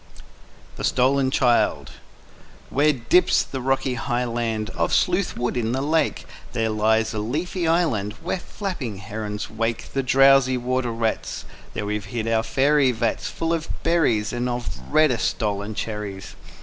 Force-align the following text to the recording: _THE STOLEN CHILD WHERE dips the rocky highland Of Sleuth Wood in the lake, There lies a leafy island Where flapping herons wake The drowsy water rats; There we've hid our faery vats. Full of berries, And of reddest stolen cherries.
_THE 0.77 0.83
STOLEN 0.83 1.29
CHILD 1.29 1.91
WHERE 2.71 2.93
dips 2.93 3.43
the 3.43 3.61
rocky 3.61 3.93
highland 3.93 4.71
Of 4.71 4.95
Sleuth 4.95 5.37
Wood 5.37 5.55
in 5.55 5.73
the 5.73 5.81
lake, 5.83 6.25
There 6.53 6.69
lies 6.69 7.13
a 7.13 7.19
leafy 7.19 7.67
island 7.67 8.13
Where 8.23 8.39
flapping 8.39 8.97
herons 8.97 9.47
wake 9.51 9.93
The 9.93 10.01
drowsy 10.01 10.57
water 10.57 10.91
rats; 10.91 11.45
There 11.75 11.85
we've 11.85 12.05
hid 12.05 12.27
our 12.27 12.41
faery 12.41 12.91
vats. 12.91 13.27
Full 13.29 13.53
of 13.53 13.69
berries, 13.83 14.33
And 14.33 14.49
of 14.49 14.75
reddest 14.89 15.27
stolen 15.29 15.75
cherries. 15.75 16.35